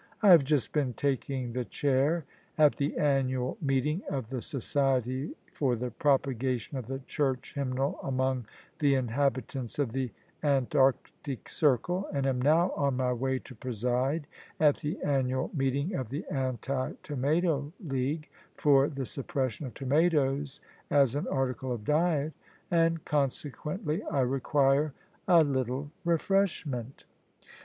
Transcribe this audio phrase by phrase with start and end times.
[0.23, 2.25] "I have just been taking the chair
[2.57, 8.47] at the annual meeting of the Society for the Propagation of the Church Hymnal among
[8.79, 10.09] the inhabitants of the
[10.41, 14.25] Antarctic Circle, and am now on my way to preside
[14.59, 21.13] at the annual meeting of the Anti Tomato League, for the suppression of tomatoes as
[21.13, 22.33] an article of diet:
[22.71, 24.93] and consequently I require
[25.27, 27.05] a little refreshment."